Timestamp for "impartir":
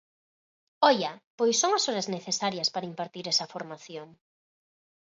2.91-3.25